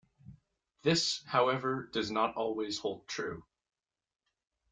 [0.81, 3.45] This, however, does not always hold true.